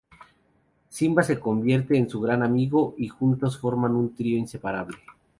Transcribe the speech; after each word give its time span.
Simba 0.89 1.21
se 1.21 1.39
convierte 1.39 1.95
en 1.95 2.09
su 2.09 2.21
gran 2.21 2.41
amigo 2.41 2.95
y 2.97 3.07
juntos 3.09 3.59
forman 3.59 3.95
un 3.95 4.15
trío 4.15 4.35
inseparable. 4.35 4.97